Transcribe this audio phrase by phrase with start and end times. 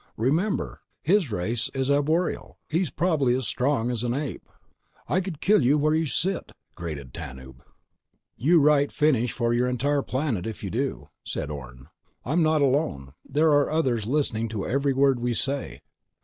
[0.17, 2.57] Remember, his race is arboreal.
[2.67, 4.41] He's probably as strong as an ape."_
[5.07, 7.61] "I could kill you where you sit!" grated Tanub.
[8.35, 11.87] "You write finish for your entire planet if you do," said Orne.
[12.25, 13.13] "I'm not alone.
[13.23, 15.83] There are others listening to every word we say.